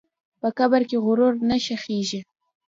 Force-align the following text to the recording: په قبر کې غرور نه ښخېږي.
په 0.41 0.47
قبر 0.57 0.81
کې 0.89 0.97
غرور 1.05 1.33
نه 1.49 1.55
ښخېږي. 1.65 2.21